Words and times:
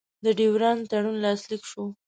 د 0.23 0.25
ډیورنډ 0.37 0.81
تړون 0.91 1.15
لاسلیک 1.23 1.63
شو. 1.69 1.83